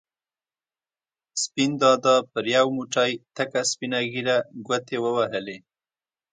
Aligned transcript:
سپین 1.43 1.71
دادا 1.81 2.15
پر 2.31 2.45
یو 2.55 2.67
موټی 2.77 3.11
تکه 3.35 3.61
سپینه 3.71 3.99
ږېره 4.11 4.37
ګوتې 4.67 4.97
ووهلې. 5.01 5.57